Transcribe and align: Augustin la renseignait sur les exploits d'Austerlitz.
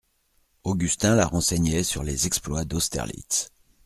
Augustin 0.63 1.13
la 1.13 1.27
renseignait 1.27 1.83
sur 1.83 2.01
les 2.03 2.25
exploits 2.25 2.65
d'Austerlitz. 2.65 3.51